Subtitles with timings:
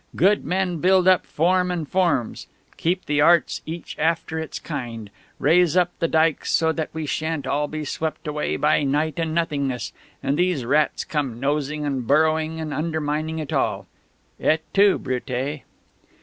[0.15, 5.77] "Good men build up Form and Forms keep the Arts each after its kind raise
[5.77, 9.93] up the dikes so that we shan't all be swept away by night and nothingness
[10.23, 13.85] and these rats come nosing and burrowing and undermining it all!...
[14.41, 15.61] _Et tu, Brute!